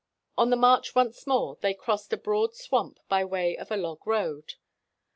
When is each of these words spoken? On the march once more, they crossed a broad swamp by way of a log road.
On 0.35 0.49
the 0.49 0.55
march 0.55 0.95
once 0.95 1.27
more, 1.27 1.57
they 1.61 1.75
crossed 1.75 2.11
a 2.11 2.17
broad 2.17 2.55
swamp 2.55 2.99
by 3.07 3.23
way 3.23 3.55
of 3.55 3.69
a 3.69 3.77
log 3.77 4.07
road. 4.07 4.55